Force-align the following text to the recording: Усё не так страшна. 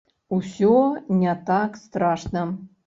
Усё 0.37 0.71
не 1.21 1.37
так 1.51 1.81
страшна. 1.85 2.49